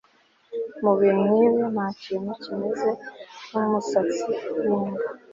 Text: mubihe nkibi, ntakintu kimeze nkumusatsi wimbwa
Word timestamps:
mubihe 0.83 1.13
nkibi, 1.29 1.59
ntakintu 1.73 2.31
kimeze 2.43 2.89
nkumusatsi 3.49 4.25
wimbwa 4.61 5.01